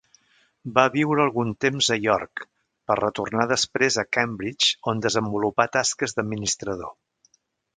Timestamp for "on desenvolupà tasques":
4.93-6.17